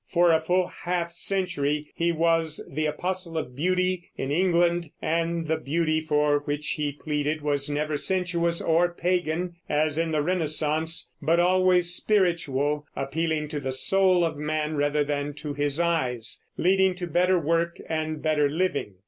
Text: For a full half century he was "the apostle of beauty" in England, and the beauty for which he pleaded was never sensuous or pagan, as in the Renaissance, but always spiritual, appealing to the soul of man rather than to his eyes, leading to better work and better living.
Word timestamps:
For 0.07 0.31
a 0.31 0.41
full 0.41 0.65
half 0.65 1.11
century 1.11 1.91
he 1.93 2.11
was 2.11 2.67
"the 2.73 2.87
apostle 2.87 3.37
of 3.37 3.55
beauty" 3.55 4.09
in 4.17 4.31
England, 4.31 4.89
and 4.99 5.45
the 5.45 5.57
beauty 5.57 6.01
for 6.01 6.39
which 6.39 6.69
he 6.69 6.91
pleaded 6.93 7.43
was 7.43 7.69
never 7.69 7.95
sensuous 7.97 8.63
or 8.63 8.91
pagan, 8.95 9.57
as 9.69 9.99
in 9.99 10.09
the 10.11 10.23
Renaissance, 10.23 11.13
but 11.21 11.39
always 11.39 11.93
spiritual, 11.93 12.87
appealing 12.95 13.47
to 13.49 13.59
the 13.59 13.71
soul 13.71 14.23
of 14.25 14.37
man 14.37 14.75
rather 14.75 15.03
than 15.03 15.35
to 15.35 15.53
his 15.53 15.79
eyes, 15.79 16.43
leading 16.57 16.95
to 16.95 17.05
better 17.05 17.37
work 17.37 17.77
and 17.87 18.23
better 18.23 18.49
living. 18.49 18.95